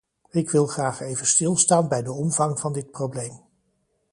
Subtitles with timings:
[0.29, 3.39] Ik wil graag even stilstaan bij de omvang van dit probleem.